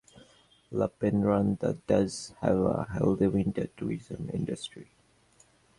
[0.71, 4.89] Lappeenranta does have a healthy winter tourism industry.